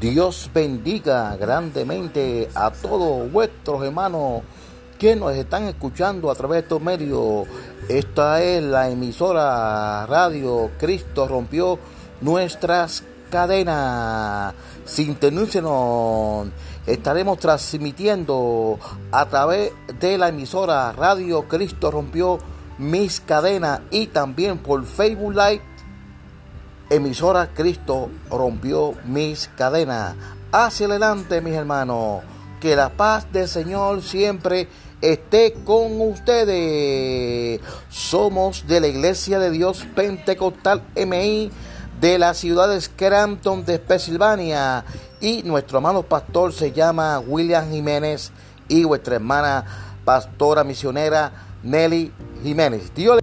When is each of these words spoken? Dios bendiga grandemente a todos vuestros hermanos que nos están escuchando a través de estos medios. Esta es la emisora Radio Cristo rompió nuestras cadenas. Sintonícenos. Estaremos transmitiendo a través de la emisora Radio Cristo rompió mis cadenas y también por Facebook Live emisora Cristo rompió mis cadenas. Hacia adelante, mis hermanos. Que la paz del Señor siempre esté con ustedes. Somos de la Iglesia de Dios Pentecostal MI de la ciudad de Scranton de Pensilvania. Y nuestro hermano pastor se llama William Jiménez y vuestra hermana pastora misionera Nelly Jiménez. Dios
Dios 0.00 0.50
bendiga 0.54 1.36
grandemente 1.36 2.48
a 2.54 2.70
todos 2.70 3.30
vuestros 3.30 3.84
hermanos 3.84 4.40
que 4.98 5.14
nos 5.14 5.36
están 5.36 5.64
escuchando 5.64 6.30
a 6.30 6.34
través 6.34 6.56
de 6.56 6.60
estos 6.60 6.80
medios. 6.80 7.46
Esta 7.86 8.42
es 8.42 8.62
la 8.62 8.88
emisora 8.88 10.06
Radio 10.06 10.70
Cristo 10.78 11.28
rompió 11.28 11.78
nuestras 12.22 13.04
cadenas. 13.30 14.54
Sintonícenos. 14.86 16.48
Estaremos 16.86 17.38
transmitiendo 17.38 18.78
a 19.12 19.26
través 19.26 19.70
de 20.00 20.16
la 20.16 20.28
emisora 20.28 20.92
Radio 20.92 21.46
Cristo 21.46 21.90
rompió 21.90 22.38
mis 22.78 23.20
cadenas 23.20 23.82
y 23.90 24.06
también 24.06 24.56
por 24.56 24.82
Facebook 24.86 25.34
Live 25.34 25.60
emisora 26.90 27.50
Cristo 27.54 28.10
rompió 28.28 28.94
mis 29.04 29.48
cadenas. 29.56 30.16
Hacia 30.52 30.86
adelante, 30.86 31.40
mis 31.40 31.54
hermanos. 31.54 32.22
Que 32.60 32.76
la 32.76 32.90
paz 32.90 33.32
del 33.32 33.48
Señor 33.48 34.02
siempre 34.02 34.68
esté 35.00 35.54
con 35.64 36.00
ustedes. 36.00 37.60
Somos 37.88 38.66
de 38.66 38.80
la 38.80 38.88
Iglesia 38.88 39.38
de 39.38 39.50
Dios 39.50 39.86
Pentecostal 39.94 40.82
MI 40.94 41.50
de 42.00 42.18
la 42.18 42.34
ciudad 42.34 42.68
de 42.68 42.80
Scranton 42.80 43.64
de 43.64 43.78
Pensilvania. 43.78 44.84
Y 45.20 45.42
nuestro 45.44 45.78
hermano 45.78 46.02
pastor 46.02 46.52
se 46.52 46.72
llama 46.72 47.20
William 47.20 47.70
Jiménez 47.70 48.32
y 48.68 48.84
vuestra 48.84 49.14
hermana 49.16 49.64
pastora 50.04 50.64
misionera 50.64 51.32
Nelly 51.62 52.12
Jiménez. 52.42 52.92
Dios 52.94 53.20